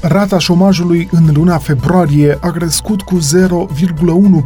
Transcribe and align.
Rata 0.00 0.38
șomajului 0.38 1.08
în 1.10 1.30
luna 1.34 1.58
februarie 1.58 2.38
a 2.40 2.50
crescut 2.50 3.02
cu 3.02 3.18
0,1 3.18 3.22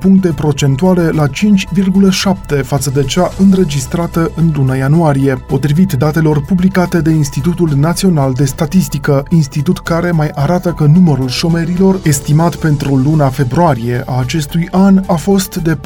puncte 0.00 0.28
procentuale 0.28 1.08
la 1.08 1.26
5,7 1.28 2.62
față 2.62 2.90
de 2.90 3.02
cea 3.02 3.32
înregistrată 3.38 4.30
în 4.36 4.52
luna 4.54 4.74
ianuarie, 4.74 5.34
potrivit 5.34 5.92
datelor 5.92 6.42
publicate 6.42 7.00
de 7.00 7.10
Institutul 7.10 7.70
Național 7.76 8.32
de 8.32 8.44
Statistică, 8.44 9.24
institut 9.28 9.78
care 9.78 10.10
mai 10.10 10.30
arată 10.34 10.72
că 10.72 10.84
numărul 10.84 11.28
șomerilor 11.28 12.00
estimat 12.02 12.54
pentru 12.54 12.96
luna 12.96 13.28
februarie 13.28 14.02
a 14.06 14.18
acestui 14.18 14.68
an 14.70 15.02
a 15.06 15.14
fost 15.14 15.56
de 15.56 15.76
478.000 15.76 15.78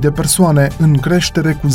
de 0.00 0.10
persoane, 0.10 0.68
în 0.78 0.96
creștere 0.96 1.60
cu 1.60 1.68
0,84% 1.68 1.72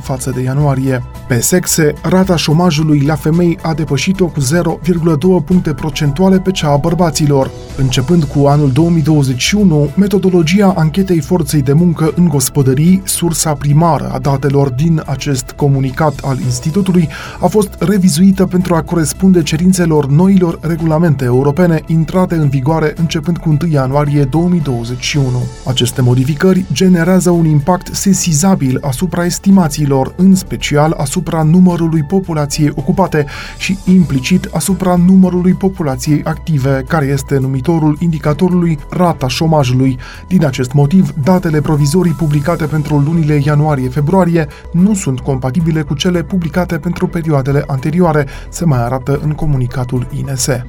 față 0.00 0.30
de 0.34 0.40
ianuarie. 0.40 1.02
Pe 1.28 1.40
sexe, 1.40 1.92
rata 2.02 2.36
șomajului 2.36 3.00
la 3.00 3.14
femei 3.14 3.58
a 3.62 3.74
depășit-o 3.74 4.26
cu 4.26 4.40
0,2 4.40 5.44
puncte 5.44 5.74
procentuale 5.74 6.38
pe 6.38 6.50
cea 6.50 6.70
a 6.70 6.76
bărbaților. 6.76 7.50
Începând 7.76 8.24
cu 8.24 8.46
anul 8.46 8.70
2021, 8.70 9.90
metodologia 9.96 10.74
anchetei 10.76 11.20
forței 11.20 11.62
de 11.62 11.72
muncă 11.72 12.12
în 12.16 12.28
gospodării, 12.28 13.02
sursa 13.04 13.52
primară 13.52 14.10
a 14.12 14.18
datelor 14.18 14.68
din 14.68 15.02
acest 15.06 15.50
comunicat 15.50 16.18
al 16.22 16.38
Institutului, 16.40 17.08
a 17.40 17.46
fost 17.46 17.76
revizuită 17.78 18.46
pentru 18.46 18.74
a 18.74 18.82
corespunde 18.82 19.42
cerințelor 19.42 20.06
noilor 20.06 20.58
regulamente 20.60 21.24
europene 21.24 21.82
intrate 21.86 22.34
în 22.34 22.48
vigoare 22.48 22.92
începând 22.96 23.38
cu 23.38 23.48
1 23.48 23.72
ianuarie 23.72 24.24
2021. 24.24 25.42
Aceste 25.66 26.02
modificări 26.02 26.64
generează 26.72 27.30
un 27.30 27.44
impact 27.44 27.94
sesizabil 27.94 28.78
asupra 28.80 29.24
estimațiilor, 29.24 30.14
în 30.16 30.34
special 30.34 30.94
asupra 30.96 31.42
numărului 31.42 32.02
populației 32.02 32.72
ocupate 32.74 33.26
și 33.58 33.78
implicit 33.84 34.48
asupra 34.52 34.94
numărului 35.06 35.52
populației 35.52 36.24
active, 36.24 36.84
care 36.88 37.06
este 37.06 37.38
numitorul 37.38 37.96
indicatorului 37.98 38.78
rata 38.90 39.28
șomajului. 39.28 39.98
Din 40.26 40.44
acest 40.44 40.72
motiv, 40.72 41.14
datele 41.22 41.60
provizorii 41.60 42.12
publicate 42.12 42.64
pentru 42.64 42.98
lunile 42.98 43.40
ianuarie-februarie 43.44 44.46
nu 44.72 44.94
sunt 44.94 45.20
compatibile 45.20 45.82
cu 45.82 45.94
cele 45.94 46.22
publicate 46.22 46.78
pentru 46.78 47.06
perioadele 47.06 47.64
anterioare, 47.66 48.26
se 48.48 48.64
mai 48.64 48.82
arată 48.84 49.20
în 49.22 49.32
comunicatul 49.32 50.06
INSE. 50.10 50.66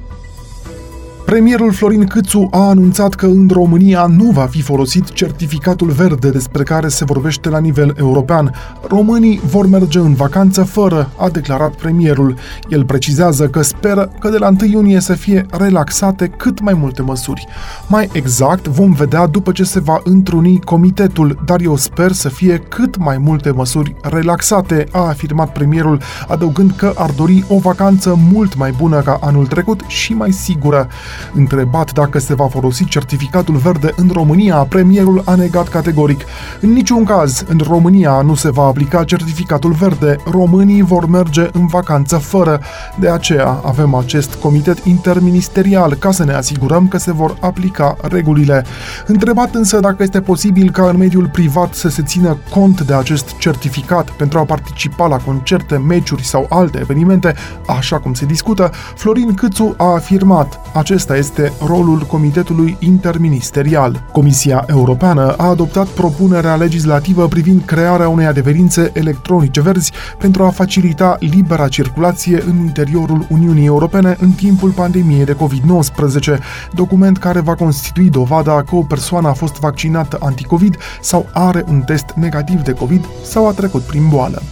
Premierul 1.32 1.72
Florin 1.72 2.06
Câțu 2.06 2.48
a 2.50 2.58
anunțat 2.58 3.14
că 3.14 3.26
în 3.26 3.48
România 3.52 4.06
nu 4.06 4.30
va 4.30 4.46
fi 4.46 4.62
folosit 4.62 5.12
certificatul 5.12 5.90
verde 5.90 6.30
despre 6.30 6.62
care 6.62 6.88
se 6.88 7.04
vorbește 7.04 7.48
la 7.48 7.58
nivel 7.58 7.94
european. 7.98 8.54
Românii 8.88 9.40
vor 9.46 9.66
merge 9.66 9.98
în 9.98 10.14
vacanță 10.14 10.62
fără, 10.62 11.10
a 11.16 11.28
declarat 11.28 11.74
premierul. 11.74 12.34
El 12.68 12.84
precizează 12.84 13.48
că 13.48 13.62
speră 13.62 14.12
că 14.20 14.28
de 14.28 14.38
la 14.38 14.48
1 14.48 14.56
iunie 14.70 15.00
să 15.00 15.14
fie 15.14 15.46
relaxate 15.50 16.26
cât 16.26 16.60
mai 16.60 16.74
multe 16.74 17.02
măsuri. 17.02 17.46
Mai 17.86 18.08
exact, 18.12 18.68
vom 18.68 18.92
vedea 18.92 19.26
după 19.26 19.52
ce 19.52 19.64
se 19.64 19.80
va 19.80 20.00
întruni 20.04 20.60
comitetul, 20.60 21.42
dar 21.44 21.60
eu 21.60 21.76
sper 21.76 22.12
să 22.12 22.28
fie 22.28 22.58
cât 22.58 22.96
mai 22.96 23.18
multe 23.18 23.50
măsuri 23.50 23.96
relaxate, 24.02 24.86
a 24.90 25.00
afirmat 25.00 25.52
premierul, 25.52 26.00
adăugând 26.28 26.72
că 26.76 26.92
ar 26.96 27.10
dori 27.10 27.44
o 27.48 27.58
vacanță 27.58 28.18
mult 28.32 28.56
mai 28.56 28.70
bună 28.78 29.00
ca 29.00 29.18
anul 29.20 29.46
trecut 29.46 29.80
și 29.86 30.12
mai 30.12 30.30
sigură. 30.30 30.88
Întrebat 31.34 31.92
dacă 31.92 32.18
se 32.18 32.34
va 32.34 32.46
folosi 32.48 32.84
certificatul 32.84 33.54
verde 33.54 33.92
în 33.96 34.10
România, 34.12 34.56
premierul 34.56 35.22
a 35.24 35.34
negat 35.34 35.68
categoric. 35.68 36.20
În 36.60 36.72
niciun 36.72 37.04
caz, 37.04 37.44
în 37.48 37.60
România 37.68 38.20
nu 38.20 38.34
se 38.34 38.50
va 38.50 38.62
aplica 38.62 39.04
certificatul 39.04 39.72
verde. 39.72 40.16
Românii 40.30 40.82
vor 40.82 41.06
merge 41.06 41.48
în 41.52 41.66
vacanță 41.66 42.16
fără. 42.16 42.60
De 42.98 43.08
aceea 43.08 43.60
avem 43.64 43.94
acest 43.94 44.34
comitet 44.34 44.78
interministerial 44.78 45.94
ca 45.94 46.10
să 46.10 46.24
ne 46.24 46.32
asigurăm 46.32 46.88
că 46.88 46.98
se 46.98 47.12
vor 47.12 47.36
aplica 47.40 47.96
regulile. 48.00 48.64
Întrebat 49.06 49.54
însă 49.54 49.80
dacă 49.80 50.02
este 50.02 50.20
posibil 50.20 50.70
ca 50.70 50.88
în 50.88 50.96
mediul 50.96 51.28
privat 51.28 51.74
să 51.74 51.88
se 51.88 52.02
țină 52.02 52.36
cont 52.50 52.80
de 52.80 52.94
acest 52.94 53.36
certificat 53.38 54.10
pentru 54.10 54.38
a 54.38 54.44
participa 54.44 55.06
la 55.06 55.16
concerte, 55.16 55.76
meciuri 55.76 56.24
sau 56.24 56.46
alte 56.48 56.78
evenimente, 56.80 57.34
așa 57.66 57.98
cum 57.98 58.14
se 58.14 58.24
discută, 58.24 58.70
Florin 58.94 59.34
Câțu 59.34 59.74
a 59.76 59.84
afirmat 59.84 60.60
acest 60.72 61.10
acesta 61.12 61.42
este 61.42 61.52
rolul 61.66 61.98
Comitetului 61.98 62.76
Interministerial. 62.80 64.02
Comisia 64.12 64.64
Europeană 64.68 65.34
a 65.36 65.48
adoptat 65.48 65.86
propunerea 65.86 66.54
legislativă 66.54 67.28
privind 67.28 67.64
crearea 67.64 68.08
unei 68.08 68.26
adeverințe 68.26 68.90
electronice 68.94 69.60
verzi 69.60 69.92
pentru 70.18 70.42
a 70.42 70.50
facilita 70.50 71.16
libera 71.20 71.68
circulație 71.68 72.42
în 72.46 72.58
interiorul 72.58 73.26
Uniunii 73.28 73.66
Europene 73.66 74.16
în 74.20 74.30
timpul 74.30 74.70
pandemiei 74.70 75.24
de 75.24 75.36
COVID-19, 75.36 76.38
document 76.72 77.18
care 77.18 77.40
va 77.40 77.54
constitui 77.54 78.10
dovada 78.10 78.62
că 78.62 78.74
o 78.74 78.82
persoană 78.82 79.28
a 79.28 79.32
fost 79.32 79.58
vaccinată 79.58 80.18
anticovid 80.20 80.76
sau 81.00 81.26
are 81.32 81.64
un 81.68 81.80
test 81.80 82.12
negativ 82.14 82.60
de 82.60 82.72
COVID 82.72 83.04
sau 83.24 83.48
a 83.48 83.52
trecut 83.52 83.82
prin 83.82 84.08
boală. 84.08 84.42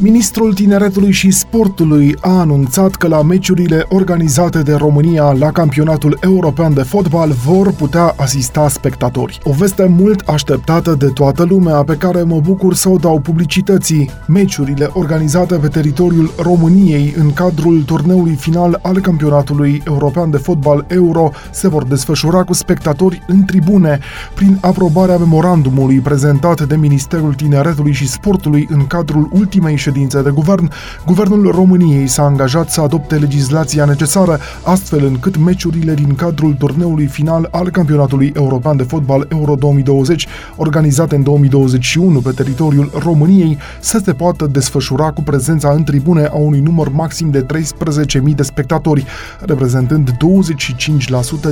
Ministrul 0.00 0.54
Tineretului 0.54 1.10
și 1.10 1.30
Sportului 1.30 2.16
a 2.20 2.38
anunțat 2.38 2.94
că 2.94 3.08
la 3.08 3.22
meciurile 3.22 3.86
organizate 3.88 4.62
de 4.62 4.74
România 4.74 5.32
la 5.32 5.50
campionatul 5.52 6.18
european 6.20 6.74
de 6.74 6.82
fotbal 6.82 7.30
vor 7.30 7.72
putea 7.72 8.14
asista 8.16 8.68
spectatori. 8.68 9.38
O 9.42 9.52
veste 9.52 9.84
mult 9.84 10.20
așteptată 10.20 10.94
de 10.94 11.06
toată 11.06 11.44
lumea, 11.44 11.82
pe 11.82 11.96
care 11.96 12.22
mă 12.22 12.40
bucur 12.40 12.74
să 12.74 12.88
o 12.88 12.96
dau 12.96 13.20
publicității. 13.20 14.10
Meciurile 14.26 14.90
organizate 14.92 15.56
pe 15.56 15.68
teritoriul 15.68 16.30
României 16.42 17.14
în 17.16 17.32
cadrul 17.32 17.82
turneului 17.82 18.34
final 18.34 18.78
al 18.82 19.00
campionatului 19.00 19.82
european 19.86 20.30
de 20.30 20.36
fotbal 20.36 20.84
Euro 20.88 21.30
se 21.52 21.68
vor 21.68 21.84
desfășura 21.84 22.42
cu 22.42 22.52
spectatori 22.52 23.22
în 23.26 23.44
tribune, 23.44 23.98
prin 24.34 24.58
aprobarea 24.60 25.16
memorandumului 25.16 26.00
prezentat 26.00 26.66
de 26.66 26.76
Ministerul 26.76 27.34
Tineretului 27.34 27.92
și 27.92 28.08
Sportului 28.08 28.66
în 28.70 28.86
cadrul 28.86 29.28
ultimei 29.32 29.76
ședințe 29.88 30.22
de 30.22 30.30
guvern, 30.30 30.70
Guvernul 31.06 31.50
României 31.50 32.06
s-a 32.06 32.22
angajat 32.22 32.70
să 32.70 32.80
adopte 32.80 33.14
legislația 33.14 33.84
necesară, 33.84 34.38
astfel 34.62 35.04
încât 35.04 35.36
meciurile 35.36 35.94
din 35.94 36.14
cadrul 36.14 36.54
turneului 36.58 37.06
final 37.06 37.48
al 37.50 37.70
campionatului 37.70 38.32
european 38.36 38.76
de 38.76 38.82
fotbal 38.82 39.26
Euro 39.30 39.54
2020, 39.54 40.26
organizate 40.56 41.14
în 41.14 41.22
2021 41.22 42.20
pe 42.20 42.30
teritoriul 42.30 42.90
României, 43.02 43.58
să 43.80 44.00
se 44.04 44.12
poată 44.12 44.46
desfășura 44.46 45.10
cu 45.10 45.22
prezența 45.22 45.70
în 45.70 45.84
tribune 45.84 46.24
a 46.24 46.36
unui 46.36 46.60
număr 46.60 46.88
maxim 46.88 47.30
de 47.30 47.46
13.000 47.54 48.34
de 48.34 48.42
spectatori, 48.42 49.04
reprezentând 49.40 50.10
25% 50.10 50.14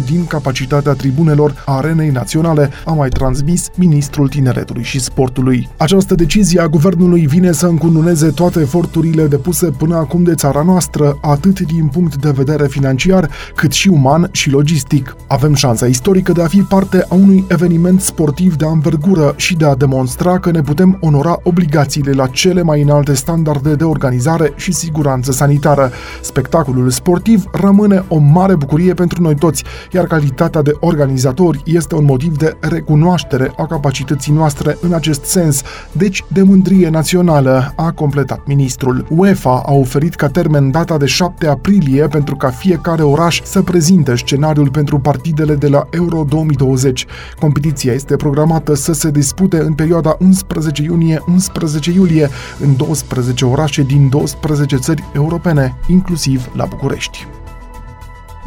din 0.04 0.26
capacitatea 0.26 0.92
tribunelor 0.92 1.62
arenei 1.66 2.10
naționale, 2.10 2.70
a 2.84 2.92
mai 2.92 3.08
transmis 3.08 3.68
ministrul 3.74 4.28
tineretului 4.28 4.82
și 4.82 5.00
sportului. 5.00 5.68
Această 5.76 6.14
decizie 6.14 6.60
a 6.60 6.68
guvernului 6.68 7.26
vine 7.26 7.52
să 7.52 7.66
încununeze 7.66 8.25
realizeze 8.26 8.30
toate 8.30 8.60
eforturile 8.60 9.26
depuse 9.26 9.66
până 9.66 9.96
acum 9.96 10.22
de 10.22 10.34
țara 10.34 10.62
noastră, 10.62 11.18
atât 11.20 11.60
din 11.60 11.86
punct 11.86 12.16
de 12.16 12.30
vedere 12.30 12.66
financiar, 12.66 13.30
cât 13.54 13.72
și 13.72 13.88
uman 13.88 14.28
și 14.32 14.50
logistic. 14.50 15.16
Avem 15.26 15.54
șansa 15.54 15.86
istorică 15.86 16.32
de 16.32 16.42
a 16.42 16.46
fi 16.46 16.60
parte 16.60 17.06
a 17.08 17.14
unui 17.14 17.44
eveniment 17.48 18.00
sportiv 18.00 18.56
de 18.56 18.66
anvergură 18.66 19.34
și 19.36 19.56
de 19.56 19.64
a 19.64 19.74
demonstra 19.74 20.38
că 20.38 20.50
ne 20.50 20.60
putem 20.60 20.98
onora 21.00 21.38
obligațiile 21.42 22.12
la 22.12 22.26
cele 22.26 22.62
mai 22.62 22.82
înalte 22.82 23.14
standarde 23.14 23.74
de 23.74 23.84
organizare 23.84 24.52
și 24.56 24.72
siguranță 24.72 25.32
sanitară. 25.32 25.90
Spectacolul 26.22 26.90
sportiv 26.90 27.44
rămâne 27.52 28.04
o 28.08 28.18
mare 28.18 28.54
bucurie 28.54 28.94
pentru 28.94 29.22
noi 29.22 29.34
toți, 29.34 29.64
iar 29.92 30.04
calitatea 30.04 30.62
de 30.62 30.72
organizatori 30.80 31.62
este 31.64 31.94
un 31.94 32.04
motiv 32.04 32.36
de 32.36 32.56
recunoaștere 32.60 33.52
a 33.56 33.66
capacității 33.66 34.32
noastre 34.32 34.76
în 34.80 34.92
acest 34.92 35.24
sens, 35.24 35.62
deci 35.92 36.24
de 36.28 36.42
mândrie 36.42 36.88
națională, 36.88 37.72
a 37.76 37.90
completat 37.90 38.15
completat 38.16 38.46
ministrul. 38.46 39.06
UEFA 39.10 39.62
a 39.66 39.72
oferit 39.72 40.14
ca 40.14 40.28
termen 40.28 40.70
data 40.70 40.96
de 40.96 41.06
7 41.06 41.46
aprilie 41.46 42.06
pentru 42.06 42.36
ca 42.36 42.50
fiecare 42.50 43.02
oraș 43.02 43.40
să 43.44 43.62
prezinte 43.62 44.16
scenariul 44.16 44.70
pentru 44.70 44.98
partidele 44.98 45.54
de 45.54 45.68
la 45.68 45.86
Euro 45.90 46.24
2020. 46.28 47.06
Competiția 47.40 47.92
este 47.92 48.16
programată 48.16 48.74
să 48.74 48.92
se 48.92 49.10
dispute 49.10 49.58
în 49.58 49.72
perioada 49.72 50.16
11 50.18 50.82
iunie-11 50.82 51.94
iulie 51.94 52.28
în 52.60 52.76
12 52.76 53.44
orașe 53.44 53.82
din 53.82 54.08
12 54.08 54.76
țări 54.76 55.04
europene, 55.14 55.74
inclusiv 55.88 56.50
la 56.54 56.64
București. 56.64 57.26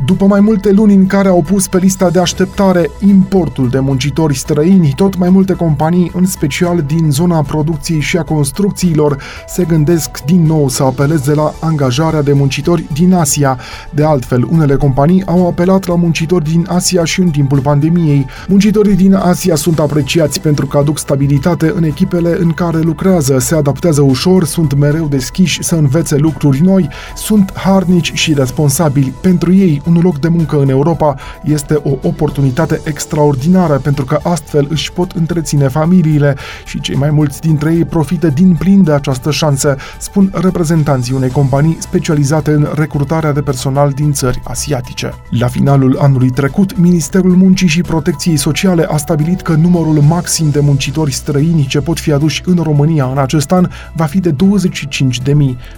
După 0.05 0.25
mai 0.25 0.39
multe 0.39 0.71
luni 0.71 0.93
în 0.93 1.05
care 1.05 1.27
au 1.27 1.41
pus 1.41 1.67
pe 1.67 1.77
lista 1.77 2.09
de 2.09 2.19
așteptare 2.19 2.89
importul 3.07 3.69
de 3.69 3.79
muncitori 3.79 4.35
străini, 4.35 4.93
tot 4.95 5.17
mai 5.17 5.29
multe 5.29 5.53
companii, 5.53 6.11
în 6.13 6.25
special 6.25 6.83
din 6.87 7.11
zona 7.11 7.41
producției 7.41 7.99
și 7.99 8.17
a 8.17 8.23
construcțiilor, 8.23 9.17
se 9.47 9.63
gândesc 9.63 10.23
din 10.25 10.45
nou 10.45 10.67
să 10.67 10.83
apeleze 10.83 11.33
la 11.33 11.53
angajarea 11.59 12.21
de 12.21 12.33
muncitori 12.33 12.85
din 12.93 13.13
Asia. 13.13 13.57
De 13.89 14.03
altfel, 14.03 14.47
unele 14.51 14.75
companii 14.75 15.25
au 15.25 15.47
apelat 15.47 15.87
la 15.87 15.95
muncitori 15.95 16.43
din 16.43 16.65
Asia 16.69 17.03
și 17.03 17.21
în 17.21 17.29
timpul 17.29 17.59
pandemiei. 17.59 18.25
Muncitorii 18.47 18.95
din 18.95 19.13
Asia 19.13 19.55
sunt 19.55 19.79
apreciați 19.79 20.41
pentru 20.41 20.65
că 20.65 20.77
aduc 20.77 20.97
stabilitate 20.97 21.71
în 21.75 21.83
echipele 21.83 22.37
în 22.39 22.51
care 22.51 22.79
lucrează, 22.79 23.39
se 23.39 23.55
adaptează 23.55 24.01
ușor, 24.01 24.43
sunt 24.43 24.73
mereu 24.77 25.07
deschiși 25.07 25.63
să 25.63 25.75
învețe 25.75 26.15
lucruri 26.15 26.61
noi, 26.61 26.89
sunt 27.15 27.51
harnici 27.53 28.11
și 28.13 28.33
responsabili. 28.33 29.13
Pentru 29.21 29.53
ei, 29.53 29.81
un 29.95 30.01
loc 30.01 30.19
de 30.19 30.27
muncă 30.27 30.59
în 30.59 30.69
Europa 30.69 31.15
este 31.43 31.79
o 31.83 31.97
oportunitate 32.01 32.81
extraordinară 32.83 33.79
pentru 33.83 34.05
că 34.05 34.19
astfel 34.23 34.67
își 34.69 34.91
pot 34.91 35.11
întreține 35.11 35.67
familiile 35.67 36.35
și 36.65 36.79
cei 36.79 36.95
mai 36.95 37.09
mulți 37.09 37.41
dintre 37.41 37.73
ei 37.73 37.85
profită 37.85 38.27
din 38.27 38.55
plin 38.59 38.83
de 38.83 38.91
această 38.91 39.31
șansă, 39.31 39.75
spun 39.99 40.31
reprezentanții 40.33 41.13
unei 41.13 41.29
companii 41.29 41.77
specializate 41.79 42.51
în 42.51 42.67
recrutarea 42.75 43.31
de 43.31 43.41
personal 43.41 43.91
din 43.91 44.11
țări 44.11 44.41
asiatice. 44.43 45.13
La 45.29 45.47
finalul 45.47 45.97
anului 46.01 46.29
trecut, 46.29 46.77
Ministerul 46.77 47.35
Muncii 47.35 47.67
și 47.67 47.81
Protecției 47.81 48.37
Sociale 48.37 48.83
a 48.89 48.97
stabilit 48.97 49.41
că 49.41 49.53
numărul 49.53 50.01
maxim 50.01 50.49
de 50.49 50.59
muncitori 50.59 51.11
străini 51.11 51.65
ce 51.65 51.79
pot 51.79 51.99
fi 51.99 52.11
aduși 52.11 52.41
în 52.45 52.59
România 52.63 53.05
în 53.05 53.17
acest 53.17 53.51
an 53.51 53.67
va 53.93 54.05
fi 54.05 54.19
de 54.19 54.31
25.000. 54.31 54.35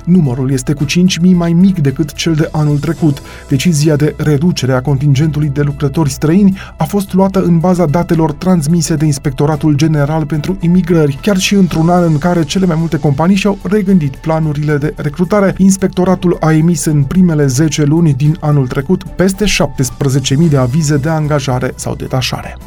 Numărul 0.06 0.52
este 0.52 0.74
cu 0.74 0.86
5.000 0.86 0.90
mai 1.34 1.54
mic 1.54 1.80
decât 1.80 2.13
cel 2.13 2.34
de 2.34 2.50
anul 2.52 2.78
trecut. 2.78 3.22
Decizia 3.48 3.96
de 4.01 4.15
reducere 4.18 4.74
a 4.74 4.81
contingentului 4.81 5.50
de 5.50 5.62
lucrători 5.62 6.09
străini 6.09 6.57
a 6.77 6.83
fost 6.83 7.13
luată 7.13 7.42
în 7.42 7.59
baza 7.59 7.86
datelor 7.86 8.31
transmise 8.31 8.95
de 8.95 9.06
Inspectoratul 9.06 9.74
General 9.74 10.25
pentru 10.25 10.57
Imigrări, 10.59 11.19
chiar 11.21 11.38
și 11.38 11.53
într-un 11.53 11.89
an 11.89 12.03
în 12.03 12.18
care 12.18 12.44
cele 12.44 12.65
mai 12.65 12.75
multe 12.75 12.98
companii 12.98 13.36
și-au 13.36 13.57
regândit 13.63 14.15
planurile 14.15 14.77
de 14.77 14.94
recrutare. 14.98 15.53
Inspectoratul 15.57 16.38
a 16.39 16.51
emis 16.51 16.86
în 16.86 17.03
primele 17.03 17.45
10 17.45 17.83
luni 17.83 18.13
din 18.13 18.38
anul 18.39 18.68
trecut 18.68 19.03
peste 19.03 19.45
17.000 19.45 20.50
de 20.50 20.57
avize 20.57 20.98
de 20.98 21.09
angajare 21.09 21.71
sau 21.75 21.95
detașare. 21.95 22.57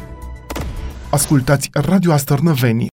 Ascultați 1.09 1.69
Radio 1.73 2.11
Astărnăveni 2.11 2.83